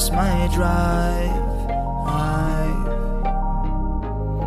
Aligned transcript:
lost 0.00 0.12
my 0.14 0.48
drive. 0.54 1.28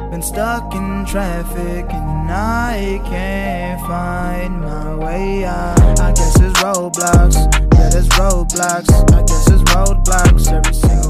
I've 0.01 0.09
been 0.09 0.23
stuck 0.23 0.73
in 0.73 1.05
traffic 1.05 1.85
and 1.93 2.31
I 2.31 2.99
can't 3.05 3.79
find 3.81 4.61
my 4.61 4.95
way 4.95 5.45
out. 5.45 5.99
I 5.99 6.11
guess 6.13 6.39
it's 6.39 6.59
roadblocks. 6.59 7.35
Yeah, 7.75 7.87
it's 7.93 8.07
roadblocks. 8.17 8.89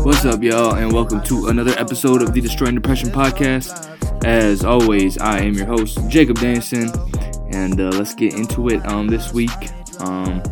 What's 0.05 0.25
up, 0.25 0.43
y'all, 0.43 0.75
and 0.75 0.91
welcome 0.91 1.23
to 1.23 1.47
another 1.47 1.73
episode 1.77 2.21
of 2.21 2.33
the 2.33 2.41
Destroying 2.41 2.75
Depression 2.75 3.11
podcast. 3.11 4.25
As 4.25 4.65
always, 4.65 5.17
I 5.19 5.39
am 5.39 5.53
your 5.53 5.67
host, 5.67 5.99
Jacob 6.09 6.39
Danson, 6.39 6.91
and 7.53 7.79
uh, 7.79 7.91
let's 7.91 8.13
get 8.13 8.33
into 8.33 8.67
it 8.67 8.85
um, 8.87 9.07
this 9.07 9.31
week. 9.31 9.71
Um, 10.01 10.43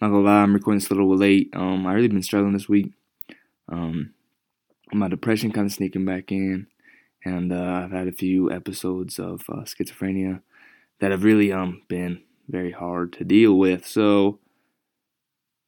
not 0.00 0.08
gonna 0.08 0.18
lie, 0.18 0.42
I'm 0.42 0.52
recording 0.52 0.80
this 0.80 0.90
a 0.90 0.94
little 0.94 1.16
late. 1.16 1.50
Um, 1.54 1.86
I 1.86 1.92
really 1.92 2.08
been 2.08 2.22
struggling 2.24 2.52
this 2.52 2.68
week. 2.68 2.90
Um, 3.70 4.12
my 4.92 5.08
depression 5.08 5.52
kind 5.52 5.66
of 5.66 5.72
sneaking 5.72 6.04
back 6.04 6.30
in, 6.30 6.66
and 7.24 7.52
uh, 7.52 7.82
I've 7.84 7.90
had 7.90 8.08
a 8.08 8.12
few 8.12 8.50
episodes 8.50 9.18
of 9.18 9.42
uh, 9.48 9.62
schizophrenia 9.62 10.42
that 11.00 11.10
have 11.10 11.24
really 11.24 11.52
um 11.52 11.82
been 11.88 12.22
very 12.48 12.72
hard 12.72 13.12
to 13.14 13.24
deal 13.24 13.58
with. 13.58 13.86
So, 13.86 14.38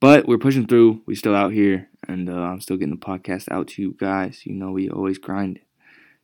but 0.00 0.26
we're 0.28 0.38
pushing 0.38 0.66
through. 0.66 1.02
We 1.06 1.14
still 1.14 1.34
out 1.34 1.52
here, 1.52 1.88
and 2.06 2.30
uh, 2.30 2.32
I'm 2.32 2.60
still 2.60 2.76
getting 2.76 2.94
the 2.94 3.04
podcast 3.04 3.50
out 3.50 3.68
to 3.68 3.82
you 3.82 3.96
guys. 3.98 4.46
You 4.46 4.54
know, 4.54 4.70
we 4.70 4.88
always 4.88 5.18
grind. 5.18 5.60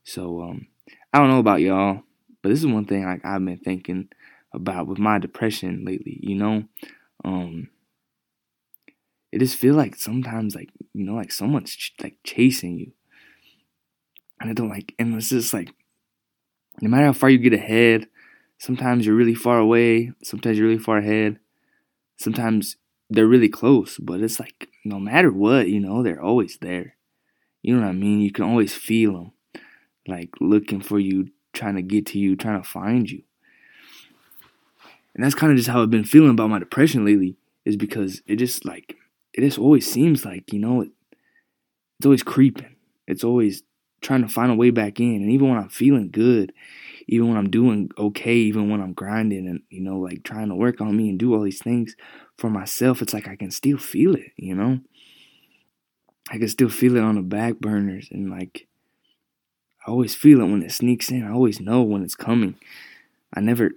So, 0.04 0.42
um, 0.42 0.66
I 1.12 1.18
don't 1.18 1.30
know 1.30 1.38
about 1.38 1.60
y'all, 1.60 2.02
but 2.42 2.50
this 2.50 2.58
is 2.60 2.66
one 2.66 2.84
thing 2.84 3.04
like 3.04 3.24
I've 3.24 3.44
been 3.44 3.58
thinking 3.58 4.08
about 4.52 4.86
with 4.86 4.98
my 4.98 5.18
depression 5.18 5.84
lately. 5.84 6.20
You 6.22 6.36
know, 6.36 6.64
um, 7.24 7.68
it 9.34 9.40
just 9.40 9.56
feel 9.56 9.74
like 9.74 9.96
sometimes 9.96 10.54
like 10.54 10.70
you 10.92 11.04
know 11.04 11.14
like 11.14 11.32
someone's 11.32 11.74
ch- 11.74 11.92
like 12.00 12.18
chasing 12.22 12.78
you, 12.78 12.92
and 14.40 14.48
I 14.48 14.52
don't 14.52 14.68
like, 14.68 14.94
and 14.96 15.12
it's 15.16 15.30
just 15.30 15.52
like 15.52 15.74
no 16.80 16.88
matter 16.88 17.06
how 17.06 17.12
far 17.12 17.30
you 17.30 17.38
get 17.38 17.52
ahead, 17.52 18.06
sometimes 18.58 19.04
you're 19.04 19.16
really 19.16 19.34
far 19.34 19.58
away, 19.58 20.12
sometimes 20.22 20.56
you're 20.56 20.68
really 20.68 20.78
far 20.78 20.98
ahead, 20.98 21.40
sometimes 22.16 22.76
they're 23.10 23.26
really 23.26 23.48
close, 23.48 23.98
but 23.98 24.20
it's 24.20 24.38
like 24.38 24.68
no 24.84 25.00
matter 25.00 25.32
what, 25.32 25.68
you 25.68 25.80
know, 25.80 26.04
they're 26.04 26.22
always 26.22 26.58
there. 26.58 26.94
You 27.60 27.74
know 27.74 27.82
what 27.82 27.88
I 27.88 27.92
mean? 27.92 28.20
You 28.20 28.30
can 28.30 28.44
always 28.44 28.72
feel 28.72 29.14
them, 29.14 29.32
like 30.06 30.30
looking 30.40 30.80
for 30.80 31.00
you, 31.00 31.30
trying 31.52 31.74
to 31.74 31.82
get 31.82 32.06
to 32.06 32.20
you, 32.20 32.36
trying 32.36 32.62
to 32.62 32.68
find 32.68 33.10
you. 33.10 33.22
And 35.12 35.24
that's 35.24 35.34
kind 35.34 35.50
of 35.50 35.58
just 35.58 35.70
how 35.70 35.82
I've 35.82 35.90
been 35.90 36.04
feeling 36.04 36.30
about 36.30 36.50
my 36.50 36.60
depression 36.60 37.04
lately, 37.04 37.36
is 37.64 37.76
because 37.76 38.22
it 38.28 38.36
just 38.36 38.64
like 38.64 38.96
it 39.34 39.40
just 39.42 39.58
always 39.58 39.90
seems 39.90 40.24
like 40.24 40.52
you 40.52 40.60
know 40.60 40.82
it, 40.82 40.90
it's 41.98 42.06
always 42.06 42.22
creeping. 42.22 42.76
It's 43.06 43.24
always 43.24 43.62
trying 44.00 44.22
to 44.22 44.28
find 44.28 44.52
a 44.52 44.54
way 44.54 44.70
back 44.70 45.00
in, 45.00 45.16
and 45.16 45.30
even 45.30 45.48
when 45.48 45.58
I'm 45.58 45.68
feeling 45.68 46.10
good, 46.10 46.52
even 47.08 47.28
when 47.28 47.36
I'm 47.36 47.50
doing 47.50 47.90
okay, 47.98 48.34
even 48.36 48.70
when 48.70 48.80
I'm 48.80 48.92
grinding 48.92 49.48
and 49.48 49.62
you 49.70 49.80
know 49.80 49.98
like 49.98 50.22
trying 50.22 50.48
to 50.48 50.54
work 50.54 50.80
on 50.80 50.96
me 50.96 51.08
and 51.08 51.18
do 51.18 51.34
all 51.34 51.42
these 51.42 51.62
things 51.62 51.96
for 52.38 52.48
myself, 52.48 53.02
it's 53.02 53.14
like 53.14 53.28
I 53.28 53.36
can 53.36 53.50
still 53.50 53.78
feel 53.78 54.14
it. 54.14 54.32
You 54.36 54.54
know, 54.54 54.80
I 56.30 56.38
can 56.38 56.48
still 56.48 56.68
feel 56.68 56.96
it 56.96 57.02
on 57.02 57.16
the 57.16 57.22
back 57.22 57.58
burners, 57.58 58.08
and 58.10 58.30
like 58.30 58.66
I 59.86 59.90
always 59.90 60.14
feel 60.14 60.40
it 60.40 60.46
when 60.46 60.62
it 60.62 60.72
sneaks 60.72 61.10
in. 61.10 61.24
I 61.24 61.32
always 61.32 61.60
know 61.60 61.82
when 61.82 62.02
it's 62.02 62.14
coming. 62.16 62.56
I 63.34 63.40
never, 63.40 63.72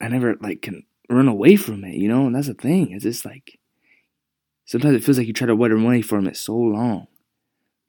I 0.00 0.08
never 0.08 0.36
like 0.40 0.62
can 0.62 0.84
run 1.08 1.28
away 1.28 1.56
from 1.56 1.84
it. 1.84 1.94
You 1.94 2.08
know, 2.08 2.26
and 2.26 2.34
that's 2.34 2.48
the 2.48 2.54
thing. 2.54 2.92
It's 2.92 3.04
just 3.04 3.24
like 3.24 3.58
sometimes 4.72 4.96
it 4.96 5.04
feels 5.04 5.18
like 5.18 5.26
you 5.26 5.34
try 5.34 5.46
to 5.46 5.54
run 5.54 5.70
away 5.70 6.00
from 6.00 6.26
it 6.26 6.34
so 6.34 6.56
long, 6.56 7.06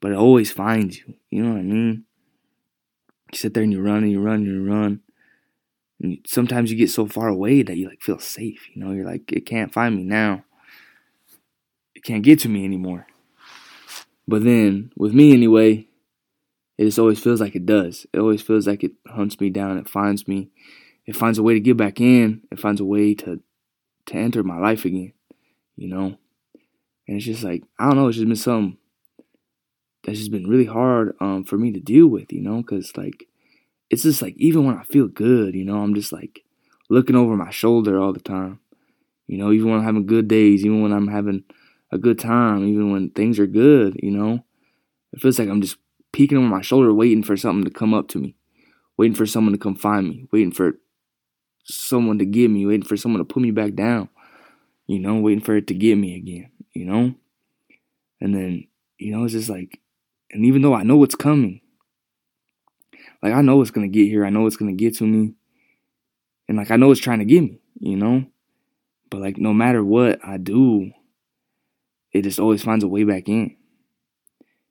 but 0.02 0.12
it 0.12 0.18
always 0.18 0.52
finds 0.52 0.98
you. 0.98 1.14
You 1.30 1.42
know 1.42 1.52
what 1.52 1.60
I 1.60 1.62
mean? 1.62 2.04
You 3.32 3.38
sit 3.38 3.54
there 3.54 3.62
and 3.62 3.72
you 3.72 3.80
run 3.80 4.02
and 4.02 4.12
you 4.12 4.20
run 4.20 4.34
and 4.34 4.46
you 4.46 4.70
run. 4.70 5.00
And 5.98 6.12
you, 6.12 6.18
sometimes 6.26 6.70
you 6.70 6.76
get 6.76 6.90
so 6.90 7.06
far 7.06 7.28
away 7.28 7.62
that 7.62 7.78
you 7.78 7.88
like 7.88 8.02
feel 8.02 8.18
safe. 8.18 8.68
You 8.74 8.84
know, 8.84 8.92
you're 8.92 9.06
like, 9.06 9.32
it 9.32 9.46
can't 9.46 9.72
find 9.72 9.96
me 9.96 10.04
now. 10.04 10.44
It 11.94 12.04
can't 12.04 12.22
get 12.22 12.40
to 12.40 12.50
me 12.50 12.66
anymore. 12.66 13.06
But 14.28 14.44
then, 14.44 14.92
with 14.94 15.14
me 15.14 15.32
anyway, 15.32 15.88
it 16.76 16.84
just 16.84 16.98
always 16.98 17.18
feels 17.18 17.40
like 17.40 17.56
it 17.56 17.64
does. 17.64 18.06
It 18.12 18.18
always 18.18 18.42
feels 18.42 18.66
like 18.66 18.84
it 18.84 18.92
hunts 19.06 19.40
me 19.40 19.48
down. 19.48 19.78
It 19.78 19.88
finds 19.88 20.28
me. 20.28 20.50
It 21.06 21.16
finds 21.16 21.38
a 21.38 21.42
way 21.42 21.54
to 21.54 21.60
get 21.60 21.78
back 21.78 21.98
in. 21.98 22.42
It 22.52 22.60
finds 22.60 22.82
a 22.82 22.84
way 22.84 23.14
to 23.14 23.40
to 24.06 24.14
enter 24.14 24.42
my 24.42 24.58
life 24.58 24.84
again. 24.84 25.14
You 25.76 25.88
know, 25.88 26.18
and 27.06 27.16
it's 27.16 27.26
just 27.26 27.42
like 27.44 27.62
I 27.78 27.86
don't 27.88 27.96
know. 27.96 28.08
It's 28.08 28.16
just 28.16 28.28
been 28.28 28.36
something 28.36 28.78
that's 30.02 30.18
just 30.18 30.30
been 30.30 30.48
really 30.48 30.66
hard 30.66 31.14
um 31.20 31.44
for 31.44 31.56
me 31.56 31.72
to 31.72 31.80
deal 31.80 32.06
with. 32.06 32.32
You 32.32 32.40
know, 32.42 32.58
because 32.58 32.96
like 32.96 33.26
it's 33.90 34.02
just 34.02 34.22
like 34.22 34.34
even 34.38 34.64
when 34.64 34.76
I 34.76 34.84
feel 34.84 35.08
good, 35.08 35.54
you 35.54 35.64
know, 35.64 35.78
I'm 35.82 35.94
just 35.94 36.12
like 36.12 36.44
looking 36.90 37.16
over 37.16 37.36
my 37.36 37.50
shoulder 37.50 38.00
all 38.00 38.12
the 38.12 38.20
time. 38.20 38.60
You 39.28 39.38
know, 39.38 39.52
even 39.52 39.70
when 39.70 39.80
I'm 39.80 39.86
having 39.86 40.06
good 40.06 40.28
days, 40.28 40.64
even 40.64 40.82
when 40.82 40.92
I'm 40.92 41.08
having 41.08 41.44
a 41.92 41.98
good 41.98 42.18
time, 42.18 42.66
even 42.68 42.92
when 42.92 43.10
things 43.10 43.38
are 43.38 43.46
good, 43.46 43.98
you 44.02 44.10
know, 44.10 44.44
it 45.12 45.20
feels 45.20 45.38
like 45.38 45.48
I'm 45.48 45.62
just 45.62 45.78
peeking 46.12 46.38
over 46.38 46.46
my 46.48 46.62
shoulder, 46.62 46.94
waiting 46.94 47.22
for 47.24 47.36
something 47.36 47.64
to 47.64 47.70
come 47.70 47.94
up 47.94 48.08
to 48.08 48.18
me, 48.18 48.36
waiting 48.98 49.16
for 49.16 49.26
someone 49.26 49.52
to 49.52 49.58
come 49.58 49.76
find 49.76 50.08
me, 50.08 50.28
waiting 50.32 50.52
for 50.52 50.74
someone 51.64 52.18
to 52.18 52.26
get 52.26 52.50
me, 52.50 52.66
waiting 52.66 52.86
for 52.86 52.96
someone 52.96 53.18
to 53.18 53.24
put 53.24 53.42
me 53.42 53.50
back 53.50 53.74
down, 53.74 54.08
you 54.86 54.98
know, 54.98 55.16
waiting 55.16 55.44
for 55.44 55.56
it 55.56 55.66
to 55.68 55.74
get 55.74 55.96
me 55.96 56.16
again, 56.16 56.50
you 56.74 56.84
know? 56.84 57.14
And 58.20 58.34
then, 58.34 58.66
you 58.98 59.12
know, 59.16 59.24
it's 59.24 59.32
just 59.32 59.48
like, 59.48 59.80
and 60.30 60.44
even 60.44 60.62
though 60.62 60.74
I 60.74 60.82
know 60.82 60.96
what's 60.96 61.14
coming, 61.14 61.60
like 63.22 63.32
I 63.32 63.40
know 63.40 63.60
it's 63.60 63.70
gonna 63.70 63.88
get 63.88 64.06
here, 64.08 64.24
I 64.24 64.30
know 64.30 64.46
it's 64.46 64.56
gonna 64.56 64.72
get 64.72 64.96
to 64.96 65.04
me, 65.04 65.34
and 66.48 66.58
like 66.58 66.70
I 66.70 66.76
know 66.76 66.90
it's 66.90 67.00
trying 67.00 67.20
to 67.20 67.24
get 67.24 67.42
me, 67.42 67.60
you 67.80 67.96
know? 67.96 68.26
But 69.10 69.20
like 69.20 69.38
no 69.38 69.54
matter 69.54 69.84
what 69.84 70.18
I 70.24 70.36
do, 70.36 70.90
it 72.12 72.22
just 72.22 72.38
always 72.38 72.62
finds 72.62 72.84
a 72.84 72.88
way 72.88 73.04
back 73.04 73.28
in, 73.28 73.56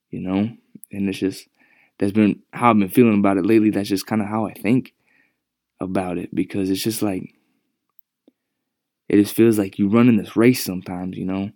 you 0.09 0.19
know? 0.19 0.49
and 0.93 1.09
it's 1.09 1.17
just 1.17 1.47
that's 1.97 2.11
been 2.11 2.41
how 2.51 2.69
I've 2.69 2.79
been 2.79 2.89
feeling 2.89 3.19
about 3.19 3.37
it 3.37 3.45
lately. 3.45 3.69
That's 3.69 3.89
just 3.89 4.07
kind 4.07 4.21
of 4.21 4.27
how 4.27 4.45
I 4.45 4.53
think 4.53 4.93
about 5.79 6.17
it 6.17 6.33
because 6.33 6.69
it's 6.69 6.83
just 6.83 7.01
like 7.01 7.35
it 9.09 9.17
just 9.17 9.35
feels 9.35 9.59
like 9.59 9.77
you 9.77 9.89
run 9.89 10.07
in 10.07 10.17
this 10.17 10.37
race 10.37 10.63
sometimes, 10.63 11.17
you 11.17 11.25
know, 11.25 11.51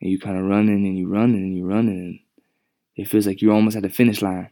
and 0.00 0.10
you 0.10 0.18
kind 0.18 0.38
of 0.38 0.44
running 0.44 0.86
and 0.86 0.98
you 0.98 1.08
running 1.08 1.42
and 1.42 1.56
you 1.56 1.66
running, 1.66 1.98
and 1.98 2.20
it 2.96 3.08
feels 3.08 3.26
like 3.26 3.40
you're 3.42 3.54
almost 3.54 3.76
at 3.76 3.82
the 3.82 3.88
finish 3.88 4.22
line, 4.22 4.50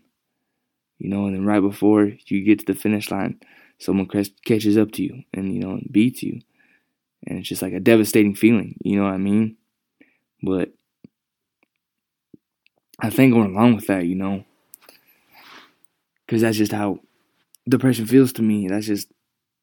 you 0.99 1.09
know, 1.09 1.27
and 1.27 1.35
then 1.35 1.45
right 1.45 1.61
before 1.61 2.13
you 2.27 2.45
get 2.45 2.61
to 2.61 2.67
the 2.67 2.79
finish 2.79 3.11
line, 3.11 3.41
someone 3.79 4.09
catches 4.45 4.77
up 4.79 4.93
to 4.93 5.03
you 5.03 5.23
and 5.33 5.53
you 5.55 5.61
know 5.61 5.73
and 5.73 5.89
beats 5.91 6.23
you, 6.23 6.41
and 7.27 7.39
it's 7.39 7.49
just 7.49 7.63
like 7.63 7.73
a 7.73 7.81
devastating 7.81 8.35
feeling, 8.35 8.77
you 8.85 8.97
know 8.97 9.05
what 9.05 9.15
I 9.15 9.19
mean? 9.19 9.57
But 10.43 10.73
I 13.01 13.11
think 13.11 13.33
going 13.33 13.55
along 13.55 13.75
with 13.75 13.87
that, 13.89 14.07
you 14.07 14.15
know, 14.15 14.45
because 16.27 16.43
that's 16.43 16.57
just 16.57 16.73
how 16.73 17.01
depression 17.69 18.07
feels 18.07 18.33
to 18.35 18.43
me. 18.43 18.69
That's 18.69 18.87
just 18.87 19.09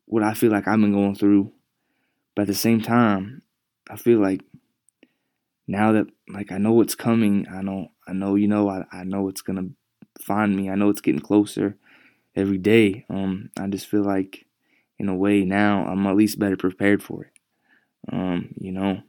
what 0.05 0.23
I 0.23 0.33
feel 0.33 0.51
like 0.51 0.67
I've 0.67 0.79
been 0.79 0.91
going 0.91 1.15
through. 1.15 1.51
But 2.35 2.43
at 2.43 2.47
the 2.47 2.53
same 2.53 2.81
time, 2.81 3.41
I 3.89 3.95
feel 3.95 4.19
like 4.19 4.41
now 5.71 5.93
that 5.93 6.07
like 6.29 6.51
I 6.51 6.57
know 6.57 6.73
what's 6.73 6.95
coming, 6.95 7.47
I 7.49 7.61
know 7.61 7.87
I 8.07 8.13
know 8.13 8.35
you 8.35 8.47
know 8.47 8.69
I, 8.69 8.85
I 8.91 9.03
know 9.05 9.29
it's 9.29 9.41
gonna 9.41 9.69
find 10.21 10.55
me. 10.55 10.69
I 10.69 10.75
know 10.75 10.89
it's 10.89 11.01
getting 11.01 11.21
closer 11.21 11.77
every 12.35 12.57
day. 12.57 13.05
Um, 13.09 13.49
I 13.57 13.67
just 13.67 13.87
feel 13.87 14.03
like 14.03 14.45
in 14.99 15.09
a 15.09 15.15
way 15.15 15.45
now 15.45 15.85
I'm 15.85 16.05
at 16.07 16.17
least 16.17 16.39
better 16.39 16.57
prepared 16.57 17.01
for 17.01 17.25
it. 17.25 17.31
Um, 18.11 18.53
you 18.59 18.73
know, 18.73 19.01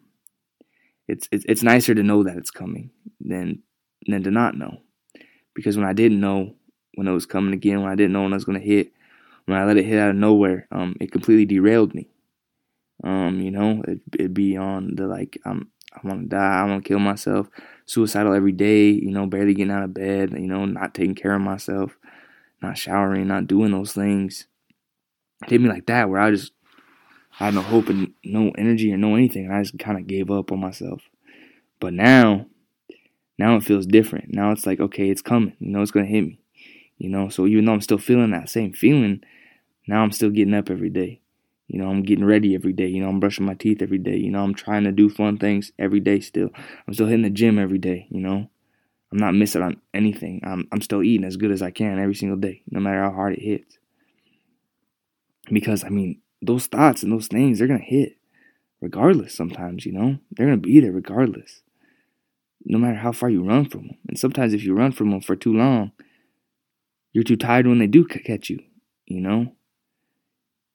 it's 1.09 1.29
it's 1.33 1.45
it's 1.49 1.63
nicer 1.65 1.95
to 1.95 2.03
know 2.03 2.23
that 2.23 2.37
it's 2.37 2.51
coming 2.51 2.91
than 3.21 3.63
than 4.07 4.23
to 4.23 4.31
not 4.31 4.57
know. 4.57 4.79
Because 5.55 5.77
when 5.77 5.87
I 5.87 5.93
didn't 5.93 6.21
know 6.21 6.55
when 6.95 7.09
it 7.09 7.13
was 7.13 7.27
coming 7.27 7.55
again, 7.55 7.83
when 7.83 7.91
I 7.91 7.97
didn't 7.97 8.13
know 8.13 8.23
when 8.23 8.33
I 8.33 8.37
was 8.37 8.45
to 8.45 8.59
hit, 8.59 8.93
when 9.47 9.59
I 9.59 9.65
let 9.65 9.77
it 9.79 9.85
hit 9.85 9.99
out 9.99 10.11
of 10.11 10.17
nowhere, 10.17 10.69
um, 10.71 10.97
it 11.01 11.11
completely 11.13 11.45
derailed 11.47 11.95
me. 11.95 12.09
Um, 13.05 13.41
you 13.41 13.51
know, 13.51 13.83
it, 13.89 14.01
it'd 14.15 14.35
be 14.35 14.57
on 14.57 14.95
the 14.95 15.07
like, 15.09 15.39
I'm, 15.45 15.72
I 15.95 16.07
want 16.07 16.23
to 16.23 16.29
die, 16.29 16.61
I 16.61 16.65
want 16.65 16.85
to 16.85 16.89
kill 16.89 16.99
myself, 16.99 17.49
suicidal 17.87 18.35
every 18.35 18.53
day, 18.53 18.91
you 18.91 19.11
know, 19.11 19.27
barely 19.27 19.55
getting 19.55 19.73
out 19.73 19.85
of 19.85 19.95
bed, 19.95 20.33
you 20.33 20.47
know, 20.47 20.65
not 20.65 20.95
taking 20.95 21.15
care 21.15 21.35
of 21.35 21.43
myself, 21.43 21.97
not 22.61 22.79
showering, 22.79 23.29
not 23.29 23.47
doing 23.47 23.73
those 23.73 23.93
things. 23.93 24.47
It 25.43 25.51
hit 25.51 25.61
me 25.61 25.69
like 25.69 25.87
that, 25.87 26.09
where 26.09 26.21
I 26.21 26.31
just, 26.31 26.53
I 27.41 27.47
had 27.47 27.55
no 27.55 27.63
hope 27.63 27.89
and 27.89 28.13
no 28.25 28.51
energy 28.59 28.93
or 28.93 28.97
no 28.97 29.15
anything. 29.17 29.47
And 29.47 29.55
I 29.55 29.63
just 29.63 29.79
kind 29.79 29.99
of 29.99 30.07
gave 30.07 30.31
up 30.31 30.53
on 30.53 30.61
myself. 30.61 31.03
But 31.81 31.95
now, 31.95 32.47
now 33.39 33.57
it 33.57 33.65
feels 33.65 33.87
different. 33.87 34.33
Now 34.33 34.53
it's 34.53 34.67
like, 34.67 34.81
okay, 34.81 35.11
it's 35.11 35.23
coming. 35.23 35.55
You 35.59 35.71
know, 35.71 35.83
it's 35.83 35.91
going 35.91 36.07
to 36.07 36.13
hit 36.13 36.23
me. 36.23 36.39
You 36.99 37.09
know, 37.09 37.29
so 37.29 37.47
even 37.47 37.65
though 37.65 37.73
I'm 37.73 37.81
still 37.81 37.99
feeling 37.99 38.31
that 38.31 38.49
same 38.49 38.73
feeling, 38.73 39.25
now 39.89 40.03
I'm 40.03 40.13
still 40.13 40.31
getting 40.31 40.55
up 40.55 40.71
every 40.71 40.91
day. 40.91 41.22
You 41.73 41.79
know, 41.79 41.89
I'm 41.89 42.03
getting 42.03 42.27
ready 42.27 42.55
every 42.55 42.75
day. 42.75 42.87
You 42.87 43.03
know, 43.03 43.09
I'm 43.09 43.19
brushing 43.19 43.47
my 43.47 43.55
teeth 43.55 43.81
every 43.81 43.97
day. 43.97 44.19
You 44.19 44.31
know, 44.31 44.45
I'm 44.45 44.53
trying 44.53 44.85
to 44.85 44.93
do 44.93 45.09
fun 45.09 45.39
things 45.39 45.73
every 45.79 46.01
day 46.01 46.21
still. 46.21 46.51
I'm 46.87 46.93
still 46.93 47.07
hitting 47.07 47.23
the 47.23 47.31
gym 47.31 47.59
every 47.59 47.79
day, 47.79 48.09
you 48.11 48.21
know. 48.21 48.51
I'm 49.11 49.19
not 49.19 49.35
missing 49.35 49.63
on 49.63 49.81
anything. 49.95 50.43
I'm 50.45 50.69
I'm 50.71 50.83
still 50.83 51.03
eating 51.03 51.25
as 51.25 51.39
good 51.39 51.51
as 51.51 51.63
I 51.63 51.71
can 51.71 51.99
every 51.99 52.15
single 52.15 52.37
day, 52.37 52.63
no 52.71 52.79
matter 52.79 53.03
how 53.03 53.11
hard 53.13 53.33
it 53.33 53.43
hits. 53.43 53.79
Because 55.51 55.83
I 55.83 55.89
mean, 55.89 56.21
those 56.43 56.67
thoughts 56.67 57.03
and 57.03 57.11
those 57.11 57.27
things, 57.29 57.59
they're 57.59 57.69
gonna 57.69 57.81
hit 57.81 58.19
regardless 58.83 59.35
sometimes, 59.35 59.87
you 59.87 59.93
know? 59.93 60.19
They're 60.31 60.47
gonna 60.47 60.59
be 60.59 60.79
there 60.79 60.93
regardless. 60.93 61.63
No 62.67 62.77
matter 62.77 62.99
how 62.99 63.13
far 63.13 63.31
you 63.31 63.43
run 63.45 63.65
from 63.65 63.87
them. 63.87 63.97
And 64.09 64.19
sometimes 64.19 64.53
if 64.53 64.63
you 64.63 64.75
run 64.75 64.93
from 64.93 65.11
them 65.11 65.23
for 65.23 65.37
too 65.37 65.55
long, 65.55 65.93
you're 67.15 67.25
too 67.25 67.37
tired 67.37 67.67
when 67.67 67.79
they 67.79 67.87
do 67.87 68.05
catch 68.05 68.51
you, 68.51 68.61
you 69.07 69.23
know? 69.23 69.55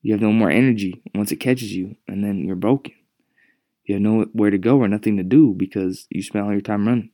You 0.08 0.14
have 0.14 0.22
no 0.22 0.32
more 0.32 0.50
energy 0.50 1.02
once 1.14 1.34
it 1.34 1.42
catches 1.42 1.76
you, 1.76 1.98
and 2.08 2.24
then 2.24 2.46
you're 2.46 2.56
broken. 2.56 2.94
You 3.84 3.96
have 3.96 4.02
nowhere 4.02 4.52
to 4.52 4.58
go 4.58 4.78
or 4.78 4.88
nothing 4.88 5.18
to 5.18 5.24
do 5.24 5.54
because 5.54 6.08
you 6.10 6.24
spent 6.24 6.46
all 6.46 6.54
your 6.54 6.62
time 6.62 6.88
running. 6.88 7.10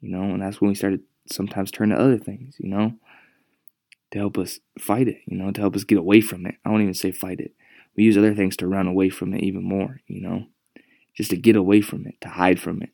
You 0.00 0.08
know, 0.08 0.22
and 0.22 0.40
that's 0.40 0.58
when 0.58 0.70
we 0.70 0.74
started 0.74 1.02
sometimes 1.30 1.70
turn 1.70 1.90
to 1.90 2.00
other 2.00 2.16
things, 2.16 2.56
you 2.58 2.70
know, 2.70 2.94
to 4.10 4.18
help 4.18 4.38
us 4.38 4.58
fight 4.78 5.06
it, 5.06 5.18
you 5.26 5.36
know, 5.36 5.50
to 5.50 5.60
help 5.60 5.76
us 5.76 5.84
get 5.84 5.98
away 5.98 6.22
from 6.22 6.46
it. 6.46 6.54
I 6.64 6.70
won't 6.70 6.80
even 6.80 6.94
say 6.94 7.12
fight 7.12 7.40
it. 7.40 7.52
We 7.94 8.04
use 8.04 8.16
other 8.16 8.34
things 8.34 8.56
to 8.56 8.66
run 8.66 8.86
away 8.86 9.10
from 9.10 9.34
it 9.34 9.42
even 9.42 9.62
more, 9.62 10.00
you 10.06 10.22
know, 10.22 10.46
just 11.14 11.28
to 11.28 11.36
get 11.36 11.56
away 11.56 11.82
from 11.82 12.06
it, 12.06 12.18
to 12.22 12.28
hide 12.28 12.58
from 12.58 12.80
it. 12.80 12.88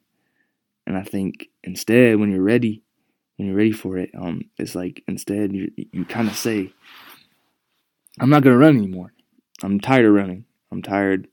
And 0.89 0.97
I 0.97 1.05
think 1.05 1.47
instead, 1.63 2.19
when 2.19 2.33
you're 2.33 2.43
ready, 2.43 2.83
when 3.37 3.47
you're 3.47 3.57
ready 3.57 3.71
for 3.71 3.97
it, 3.97 4.11
um, 4.19 4.51
it's 4.59 4.75
like 4.75 5.05
instead 5.07 5.55
you 5.55 5.71
you 5.77 6.05
kind 6.05 6.27
of 6.27 6.37
say, 6.37 6.73
I'm 8.21 8.31
not 8.31 8.43
gonna 8.43 8.59
run 8.59 8.77
anymore. 8.77 9.13
I'm 9.63 9.81
tired 9.81 10.07
of 10.07 10.13
running. 10.13 10.45
I'm 10.71 10.83
tired 10.83 11.29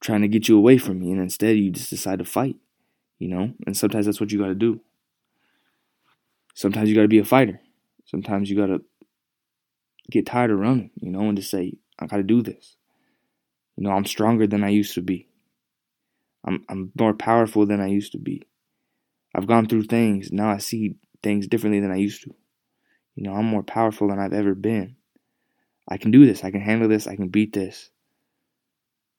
trying 0.00 0.22
to 0.22 0.28
get 0.28 0.48
you 0.48 0.56
away 0.56 0.78
from 0.78 1.00
me, 1.00 1.10
and 1.10 1.20
instead 1.20 1.56
you 1.56 1.70
just 1.70 1.90
decide 1.90 2.18
to 2.20 2.24
fight. 2.24 2.56
You 3.18 3.28
know, 3.28 3.52
and 3.66 3.76
sometimes 3.76 4.06
that's 4.06 4.20
what 4.20 4.30
you 4.30 4.38
got 4.38 4.46
to 4.46 4.54
do. 4.54 4.80
Sometimes 6.54 6.88
you 6.88 6.94
got 6.94 7.02
to 7.02 7.08
be 7.08 7.18
a 7.18 7.24
fighter. 7.24 7.60
Sometimes 8.04 8.48
you 8.48 8.56
got 8.56 8.66
to 8.66 8.80
get 10.10 10.26
tired 10.26 10.52
of 10.52 10.60
running. 10.60 10.90
You 11.00 11.10
know, 11.10 11.22
and 11.22 11.36
just 11.36 11.50
say, 11.50 11.74
I 11.98 12.06
got 12.06 12.18
to 12.18 12.22
do 12.22 12.42
this. 12.42 12.76
You 13.76 13.84
know, 13.84 13.90
I'm 13.90 14.04
stronger 14.04 14.46
than 14.46 14.62
I 14.62 14.68
used 14.68 14.94
to 14.94 15.02
be. 15.02 15.28
I'm 16.44 16.64
I'm 16.68 16.92
more 16.98 17.14
powerful 17.14 17.66
than 17.66 17.80
I 17.80 17.88
used 17.88 18.12
to 18.12 18.18
be. 18.18 18.42
I've 19.34 19.46
gone 19.46 19.66
through 19.66 19.84
things. 19.84 20.30
Now 20.32 20.50
I 20.50 20.58
see 20.58 20.94
things 21.22 21.48
differently 21.48 21.80
than 21.80 21.90
I 21.90 21.96
used 21.96 22.22
to. 22.22 22.34
You 23.16 23.24
know, 23.24 23.34
I'm 23.34 23.46
more 23.46 23.64
powerful 23.64 24.08
than 24.08 24.20
I've 24.20 24.32
ever 24.32 24.54
been. 24.54 24.96
I 25.88 25.96
can 25.96 26.10
do 26.10 26.26
this. 26.26 26.44
I 26.44 26.50
can 26.50 26.60
handle 26.60 26.88
this. 26.88 27.06
I 27.06 27.16
can 27.16 27.28
beat 27.28 27.52
this. 27.52 27.90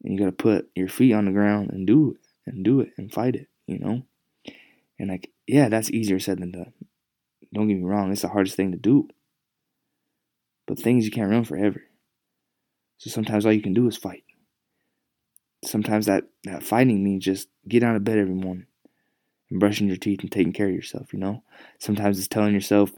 And 0.03 0.13
you 0.13 0.19
got 0.19 0.25
to 0.25 0.31
put 0.31 0.69
your 0.75 0.87
feet 0.87 1.13
on 1.13 1.25
the 1.25 1.31
ground 1.31 1.71
and 1.71 1.85
do 1.85 2.11
it 2.11 2.27
and 2.45 2.63
do 2.63 2.81
it 2.81 2.89
and 2.97 3.11
fight 3.11 3.35
it, 3.35 3.47
you 3.67 3.79
know? 3.79 4.03
And 4.97 5.09
like, 5.09 5.31
yeah, 5.47 5.69
that's 5.69 5.91
easier 5.91 6.19
said 6.19 6.39
than 6.39 6.51
done. 6.51 6.73
Don't 7.53 7.67
get 7.67 7.77
me 7.77 7.83
wrong, 7.83 8.11
it's 8.11 8.21
the 8.21 8.27
hardest 8.27 8.55
thing 8.55 8.71
to 8.71 8.77
do. 8.77 9.07
But 10.67 10.79
things 10.79 11.05
you 11.05 11.11
can't 11.11 11.31
run 11.31 11.43
forever. 11.43 11.81
So 12.99 13.09
sometimes 13.09 13.45
all 13.45 13.53
you 13.53 13.61
can 13.61 13.73
do 13.73 13.87
is 13.87 13.97
fight. 13.97 14.23
Sometimes 15.65 16.05
that, 16.05 16.25
that 16.43 16.63
fighting 16.63 17.03
means 17.03 17.25
just 17.25 17.49
get 17.67 17.83
out 17.83 17.95
of 17.95 18.03
bed 18.03 18.19
every 18.19 18.35
morning 18.35 18.67
and 19.49 19.59
brushing 19.59 19.87
your 19.87 19.97
teeth 19.97 20.21
and 20.21 20.31
taking 20.31 20.53
care 20.53 20.67
of 20.67 20.75
yourself, 20.75 21.11
you 21.11 21.19
know? 21.19 21.43
Sometimes 21.79 22.19
it's 22.19 22.27
telling 22.27 22.53
yourself, 22.53 22.91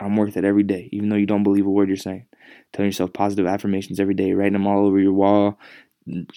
I'm 0.00 0.16
worth 0.16 0.36
it 0.36 0.44
every 0.44 0.62
day, 0.62 0.88
even 0.92 1.08
though 1.08 1.16
you 1.16 1.26
don't 1.26 1.42
believe 1.42 1.66
a 1.66 1.70
word 1.70 1.88
you're 1.88 1.96
saying. 1.96 2.26
Telling 2.72 2.88
yourself 2.88 3.12
positive 3.12 3.46
affirmations 3.46 4.00
every 4.00 4.14
day, 4.14 4.32
writing 4.32 4.52
them 4.52 4.66
all 4.66 4.86
over 4.86 4.98
your 4.98 5.12
wall, 5.12 5.58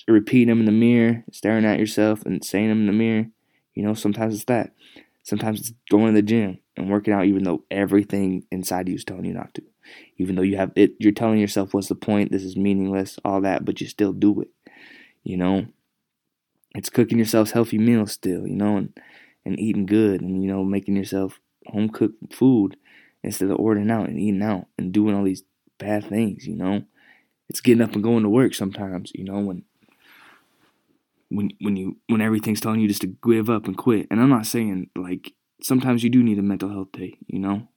repeating 0.08 0.48
them 0.48 0.60
in 0.60 0.66
the 0.66 0.72
mirror, 0.72 1.24
staring 1.32 1.66
at 1.66 1.80
yourself 1.80 2.26
and 2.26 2.44
saying 2.44 2.70
them 2.70 2.82
in 2.82 2.88
the 2.88 2.94
mirror. 2.94 3.28
You 3.76 3.84
know, 3.84 3.94
sometimes 3.94 4.36
it's 4.36 4.46
that. 4.46 4.72
Sometimes 5.24 5.60
it's 5.60 5.74
going 5.90 6.08
to 6.08 6.14
the 6.14 6.22
gym 6.22 6.60
and 6.76 6.90
working 6.90 7.14
out 7.14 7.26
even 7.26 7.44
though 7.44 7.64
everything 7.70 8.44
inside 8.52 8.90
you 8.90 8.96
is 8.96 9.06
telling 9.06 9.26
you 9.26 9.34
not 9.34 9.54
to. 9.54 9.62
Even 10.18 10.36
though 10.36 10.42
you 10.42 10.58
have 10.58 10.72
it 10.76 10.94
you're 11.00 11.12
telling 11.12 11.40
yourself 11.40 11.74
what's 11.74 11.88
the 11.88 11.96
point, 11.96 12.32
this 12.32 12.44
is 12.44 12.58
meaningless, 12.58 13.20
all 13.24 13.42
that, 13.42 13.64
but 13.66 13.80
you 13.80 13.88
still 13.88 14.14
do 14.14 14.42
it. 14.42 14.50
You 15.24 15.38
know? 15.38 15.68
It's 16.74 16.90
cooking 16.90 17.20
yourself 17.20 17.52
healthy 17.52 17.78
meals 17.78 18.14
still, 18.14 18.48
you 18.48 18.56
know, 18.56 18.78
and, 18.78 18.98
and 19.46 19.60
eating 19.60 19.86
good 19.86 20.22
and, 20.22 20.42
you 20.42 20.50
know, 20.50 20.64
making 20.64 20.96
yourself 20.96 21.40
home 21.68 21.90
cooked 21.90 22.34
food 22.34 22.78
instead 23.24 23.50
of 23.50 23.60
ordering 23.60 23.92
out 23.92 24.10
and 24.10 24.20
eating 24.20 24.42
out 24.42 24.68
and 24.78 24.92
doing 24.92 25.16
all 25.16 25.24
these 25.24 25.44
bad 25.78 26.06
things, 26.06 26.46
you 26.46 26.56
know. 26.56 26.84
It's 27.50 27.62
getting 27.62 27.82
up 27.82 27.94
and 27.94 28.04
going 28.04 28.24
to 28.24 28.30
work 28.30 28.56
sometimes, 28.56 29.12
you 29.14 29.26
know, 29.26 29.40
when 29.40 29.64
when 31.30 31.52
when 31.60 31.76
you 31.76 31.98
when 32.08 32.22
everything's 32.22 32.62
telling 32.62 32.80
you 32.80 32.88
just 32.88 33.02
to 33.02 33.08
give 33.08 33.50
up 33.50 33.66
and 33.66 33.78
quit. 33.78 34.08
And 34.10 34.22
I'm 34.22 34.30
not 34.30 34.46
saying 34.46 34.90
like 34.96 35.34
sometimes 35.62 36.04
you 36.04 36.10
do 36.10 36.24
need 36.24 36.40
a 36.40 36.44
mental 36.44 36.70
health 36.70 36.92
day, 36.92 37.18
you 37.28 37.40
know. 37.40 37.68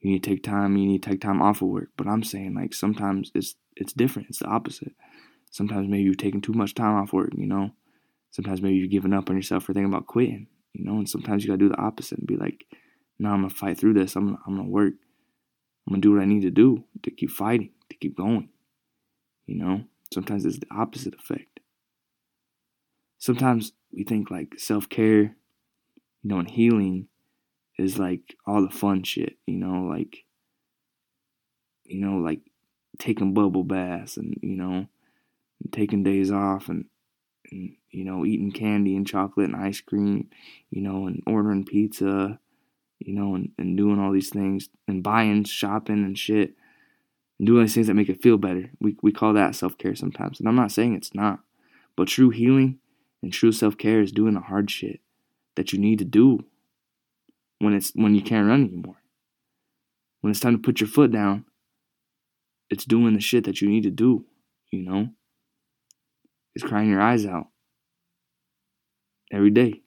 You 0.00 0.12
need 0.12 0.22
to 0.22 0.30
take 0.30 0.42
time, 0.42 0.76
you 0.76 0.86
need 0.86 1.02
to 1.02 1.10
take 1.10 1.20
time 1.20 1.42
off 1.42 1.62
of 1.62 1.68
work. 1.68 1.90
But 1.96 2.06
I'm 2.06 2.22
saying 2.22 2.54
like 2.54 2.74
sometimes 2.74 3.30
it's 3.34 3.54
it's 3.76 3.92
different. 3.92 4.28
It's 4.28 4.38
the 4.38 4.46
opposite. 4.46 4.94
Sometimes 5.50 5.88
maybe 5.88 6.02
you're 6.02 6.14
taking 6.14 6.40
too 6.40 6.52
much 6.52 6.74
time 6.74 6.94
off 6.96 7.12
work, 7.12 7.30
you 7.36 7.46
know. 7.46 7.70
Sometimes 8.30 8.60
maybe 8.60 8.76
you're 8.76 8.88
giving 8.88 9.12
up 9.12 9.30
on 9.30 9.36
yourself 9.36 9.64
for 9.64 9.72
thinking 9.72 9.92
about 9.92 10.06
quitting, 10.06 10.46
you 10.72 10.84
know, 10.84 10.96
and 10.96 11.08
sometimes 11.08 11.42
you 11.42 11.48
gotta 11.48 11.58
do 11.58 11.68
the 11.68 11.80
opposite 11.80 12.18
and 12.18 12.26
be 12.26 12.36
like, 12.36 12.66
no, 13.18 13.30
I'm 13.30 13.42
gonna 13.42 13.50
fight 13.50 13.78
through 13.78 13.94
this. 13.94 14.16
I'm 14.16 14.38
I'm 14.46 14.56
gonna 14.56 14.68
work. 14.68 14.94
I'm 15.86 15.92
gonna 15.92 16.00
do 16.00 16.12
what 16.12 16.22
I 16.22 16.26
need 16.26 16.42
to 16.42 16.50
do 16.50 16.84
to 17.02 17.10
keep 17.10 17.30
fighting, 17.30 17.70
to 17.90 17.96
keep 17.96 18.16
going. 18.16 18.48
You 19.46 19.56
know, 19.56 19.84
sometimes 20.12 20.44
it's 20.44 20.58
the 20.58 20.66
opposite 20.70 21.14
effect. 21.14 21.60
Sometimes 23.18 23.72
we 23.92 24.04
think 24.04 24.30
like 24.30 24.58
self 24.58 24.88
care, 24.88 25.22
you 25.22 25.34
know, 26.24 26.38
and 26.38 26.50
healing 26.50 27.08
is 27.78 27.98
like 27.98 28.36
all 28.46 28.62
the 28.62 28.70
fun 28.70 29.02
shit, 29.02 29.36
you 29.46 29.56
know, 29.56 29.84
like, 29.84 30.24
you 31.84 32.00
know, 32.00 32.18
like 32.18 32.40
taking 32.98 33.34
bubble 33.34 33.64
baths 33.64 34.16
and, 34.16 34.34
you 34.42 34.56
know, 34.56 34.86
and 35.62 35.72
taking 35.72 36.02
days 36.02 36.30
off 36.30 36.68
and, 36.68 36.86
and, 37.50 37.76
you 37.90 38.04
know, 38.04 38.24
eating 38.24 38.50
candy 38.50 38.96
and 38.96 39.06
chocolate 39.06 39.48
and 39.48 39.56
ice 39.56 39.80
cream, 39.80 40.28
you 40.70 40.82
know, 40.82 41.06
and 41.06 41.22
ordering 41.26 41.64
pizza 41.64 42.38
you 42.98 43.14
know, 43.14 43.34
and, 43.34 43.50
and 43.58 43.76
doing 43.76 43.98
all 43.98 44.12
these 44.12 44.30
things 44.30 44.68
and 44.88 45.02
buying, 45.02 45.44
shopping 45.44 46.04
and 46.04 46.18
shit, 46.18 46.54
and 47.38 47.46
doing 47.46 47.62
these 47.62 47.74
things 47.74 47.86
that 47.86 47.94
make 47.94 48.08
it 48.08 48.22
feel 48.22 48.38
better. 48.38 48.70
We, 48.80 48.96
we 49.02 49.12
call 49.12 49.34
that 49.34 49.54
self 49.54 49.76
care 49.78 49.94
sometimes. 49.94 50.40
And 50.40 50.48
I'm 50.48 50.56
not 50.56 50.72
saying 50.72 50.94
it's 50.94 51.14
not, 51.14 51.40
but 51.96 52.08
true 52.08 52.30
healing 52.30 52.78
and 53.22 53.32
true 53.32 53.52
self 53.52 53.76
care 53.76 54.00
is 54.00 54.12
doing 54.12 54.34
the 54.34 54.40
hard 54.40 54.70
shit 54.70 55.00
that 55.56 55.72
you 55.72 55.78
need 55.78 55.98
to 55.98 56.04
do 56.04 56.44
when 57.58 57.74
it's 57.74 57.92
when 57.94 58.14
you 58.14 58.22
can't 58.22 58.48
run 58.48 58.64
anymore. 58.64 58.96
When 60.20 60.30
it's 60.30 60.40
time 60.40 60.56
to 60.56 60.62
put 60.62 60.80
your 60.80 60.88
foot 60.88 61.12
down, 61.12 61.44
it's 62.70 62.84
doing 62.84 63.14
the 63.14 63.20
shit 63.20 63.44
that 63.44 63.60
you 63.60 63.68
need 63.68 63.84
to 63.84 63.90
do, 63.90 64.24
you 64.72 64.82
know? 64.82 65.10
It's 66.54 66.64
crying 66.64 66.90
your 66.90 67.02
eyes 67.02 67.26
out 67.26 67.48
every 69.30 69.50
day 69.50 69.82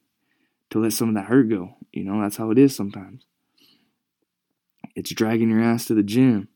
to 0.71 0.81
let 0.81 0.93
some 0.93 1.09
of 1.09 1.15
that 1.15 1.25
hurt 1.25 1.49
go. 1.49 1.75
You 1.91 2.03
know, 2.03 2.21
that's 2.21 2.37
how 2.37 2.51
it 2.51 2.57
is 2.57 2.75
sometimes. 2.75 3.25
It's 4.95 5.11
dragging 5.11 5.49
your 5.49 5.61
ass 5.61 5.85
to 5.85 5.93
the 5.93 6.03
gym 6.03 6.49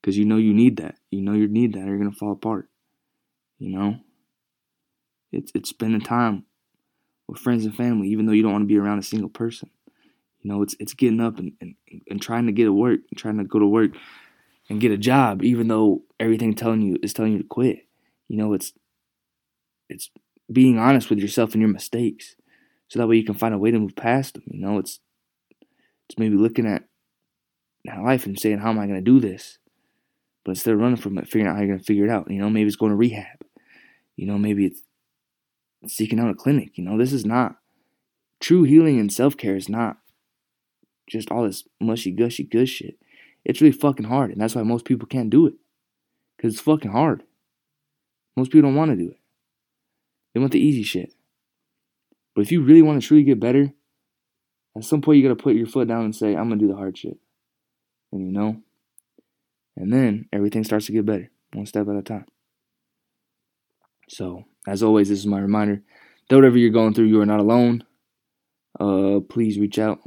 because 0.00 0.16
you 0.16 0.24
know 0.24 0.36
you 0.36 0.54
need 0.54 0.76
that. 0.76 0.96
You 1.10 1.22
know 1.22 1.32
you 1.32 1.48
need 1.48 1.74
that 1.74 1.82
or 1.82 1.88
you're 1.88 1.98
going 1.98 2.10
to 2.10 2.16
fall 2.16 2.32
apart. 2.32 2.68
You 3.58 3.70
know? 3.70 3.96
It's, 5.32 5.52
it's 5.54 5.70
spending 5.70 6.00
time 6.00 6.44
with 7.26 7.38
friends 7.38 7.64
and 7.64 7.76
family, 7.76 8.08
even 8.08 8.26
though 8.26 8.32
you 8.32 8.42
don't 8.42 8.52
want 8.52 8.62
to 8.62 8.68
be 8.68 8.78
around 8.78 8.98
a 8.98 9.02
single 9.02 9.28
person. 9.28 9.70
You 10.40 10.52
know, 10.52 10.62
it's 10.62 10.76
it's 10.78 10.94
getting 10.94 11.20
up 11.20 11.38
and, 11.38 11.52
and, 11.60 11.74
and 12.08 12.22
trying 12.22 12.46
to 12.46 12.52
get 12.52 12.64
to 12.64 12.72
work, 12.72 13.00
trying 13.16 13.38
to 13.38 13.44
go 13.44 13.58
to 13.58 13.66
work 13.66 13.90
and 14.70 14.80
get 14.80 14.92
a 14.92 14.96
job, 14.96 15.42
even 15.42 15.68
though 15.68 16.02
everything 16.20 16.54
telling 16.54 16.80
you 16.80 16.96
is 17.02 17.12
telling 17.12 17.32
you 17.32 17.38
to 17.38 17.44
quit. 17.44 17.86
You 18.28 18.36
know, 18.36 18.52
it's 18.52 18.72
it's 19.88 20.10
being 20.50 20.78
honest 20.78 21.10
with 21.10 21.18
yourself 21.18 21.52
and 21.52 21.60
your 21.60 21.70
mistakes 21.70 22.36
so 22.88 22.98
that 22.98 23.06
way 23.06 23.16
you 23.16 23.24
can 23.24 23.34
find 23.34 23.54
a 23.54 23.58
way 23.58 23.70
to 23.70 23.78
move 23.78 23.96
past 23.96 24.34
them. 24.34 24.44
You 24.46 24.60
know, 24.60 24.78
it's 24.78 25.00
it's 26.08 26.18
maybe 26.18 26.36
looking 26.36 26.66
at 26.66 26.84
life 27.86 28.26
and 28.26 28.38
saying, 28.38 28.58
"How 28.58 28.70
am 28.70 28.78
I 28.78 28.86
going 28.86 29.02
to 29.02 29.10
do 29.10 29.20
this?" 29.20 29.58
But 30.44 30.52
instead 30.52 30.74
of 30.74 30.80
running 30.80 30.96
from 30.96 31.18
it, 31.18 31.26
figuring 31.26 31.46
out 31.46 31.54
how 31.54 31.60
you're 31.60 31.68
going 31.68 31.78
to 31.78 31.84
figure 31.84 32.04
it 32.04 32.10
out. 32.10 32.30
You 32.30 32.40
know, 32.40 32.50
maybe 32.50 32.66
it's 32.66 32.76
going 32.76 32.92
to 32.92 32.96
rehab. 32.96 33.44
You 34.16 34.26
know, 34.26 34.38
maybe 34.38 34.66
it's 34.66 34.82
seeking 35.86 36.18
out 36.18 36.30
a 36.30 36.34
clinic. 36.34 36.76
You 36.76 36.84
know, 36.84 36.96
this 36.98 37.12
is 37.12 37.24
not 37.24 37.56
true 38.40 38.62
healing 38.62 38.98
and 38.98 39.12
self 39.12 39.36
care 39.36 39.56
is 39.56 39.68
not 39.68 39.98
just 41.08 41.30
all 41.30 41.44
this 41.44 41.64
mushy 41.80 42.10
gushy 42.10 42.44
good 42.44 42.68
shit. 42.68 42.98
It's 43.44 43.60
really 43.60 43.72
fucking 43.72 44.06
hard, 44.06 44.30
and 44.30 44.40
that's 44.40 44.54
why 44.54 44.62
most 44.62 44.84
people 44.84 45.06
can't 45.06 45.30
do 45.30 45.46
it. 45.46 45.54
Cause 46.40 46.52
it's 46.52 46.60
fucking 46.60 46.92
hard. 46.92 47.24
Most 48.36 48.52
people 48.52 48.70
don't 48.70 48.76
want 48.76 48.92
to 48.92 48.96
do 48.96 49.10
it. 49.10 49.18
They 50.32 50.40
want 50.40 50.52
the 50.52 50.60
easy 50.60 50.84
shit. 50.84 51.12
But 52.38 52.42
if 52.42 52.52
you 52.52 52.62
really 52.62 52.82
want 52.82 53.02
to 53.02 53.04
truly 53.04 53.24
get 53.24 53.40
better, 53.40 53.72
at 54.76 54.84
some 54.84 55.02
point 55.02 55.16
you 55.16 55.24
got 55.24 55.36
to 55.36 55.42
put 55.42 55.56
your 55.56 55.66
foot 55.66 55.88
down 55.88 56.04
and 56.04 56.14
say, 56.14 56.36
I'm 56.36 56.46
going 56.46 56.60
to 56.60 56.66
do 56.66 56.68
the 56.68 56.76
hard 56.76 56.96
shit. 56.96 57.18
And 58.12 58.24
you 58.24 58.30
know? 58.30 58.62
And 59.76 59.92
then 59.92 60.28
everything 60.32 60.62
starts 60.62 60.86
to 60.86 60.92
get 60.92 61.04
better, 61.04 61.32
one 61.52 61.66
step 61.66 61.88
at 61.88 61.96
a 61.96 62.02
time. 62.02 62.26
So, 64.08 64.44
as 64.68 64.84
always, 64.84 65.08
this 65.08 65.18
is 65.18 65.26
my 65.26 65.40
reminder 65.40 65.82
that 66.28 66.36
whatever 66.36 66.56
you're 66.58 66.70
going 66.70 66.94
through, 66.94 67.06
you 67.06 67.20
are 67.20 67.26
not 67.26 67.40
alone. 67.40 67.82
Uh, 68.78 69.18
please 69.28 69.58
reach 69.58 69.80
out, 69.80 69.98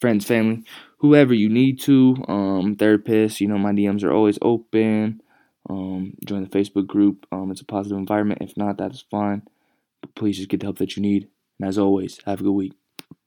friends, 0.00 0.24
family, 0.24 0.62
whoever 0.98 1.34
you 1.34 1.48
need 1.48 1.80
to. 1.80 2.14
Um, 2.28 2.76
therapists, 2.76 3.40
you 3.40 3.48
know, 3.48 3.58
my 3.58 3.72
DMs 3.72 4.04
are 4.04 4.12
always 4.12 4.38
open. 4.40 5.20
Um, 5.68 6.14
join 6.24 6.44
the 6.44 6.48
Facebook 6.48 6.86
group. 6.86 7.26
Um, 7.32 7.50
it's 7.50 7.60
a 7.60 7.64
positive 7.64 7.98
environment. 7.98 8.40
If 8.40 8.56
not, 8.56 8.78
that 8.78 8.92
is 8.92 9.04
fine. 9.10 9.42
But 10.00 10.14
please 10.14 10.36
just 10.36 10.48
get 10.48 10.60
the 10.60 10.66
help 10.66 10.78
that 10.78 10.96
you 10.96 11.02
need. 11.02 11.26
And 11.60 11.68
as 11.68 11.78
always, 11.78 12.20
have 12.24 12.40
a 12.40 12.44
good 12.44 12.52
week. 12.52 12.72